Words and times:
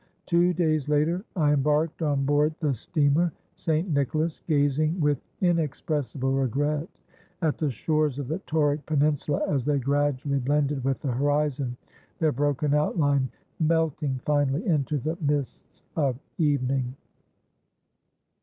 Two 0.25 0.51
days 0.51 0.89
later 0.89 1.23
I 1.35 1.53
embarked 1.53 2.01
on 2.01 2.25
board 2.25 2.55
the 2.59 2.73
steamer 2.73 3.31
St. 3.55 3.87
Nicholas, 3.87 4.41
gazing 4.47 4.99
with 4.99 5.21
inexpressible 5.41 6.31
regret 6.33 6.89
at 7.43 7.59
the 7.59 7.69
shores 7.69 8.17
of 8.17 8.27
the 8.27 8.39
Tauric 8.47 8.83
peninsula 8.87 9.43
as 9.47 9.63
they 9.63 9.77
gradually 9.77 10.39
blended 10.39 10.83
with 10.83 10.99
the 11.03 11.11
horizon, 11.11 11.77
their 12.17 12.31
broken 12.31 12.73
outline 12.73 13.29
melting 13.59 14.19
finally 14.25 14.65
into 14.65 14.97
the 14.97 15.19
mists 15.21 15.83
of 15.95 16.15
evening." 16.39 16.95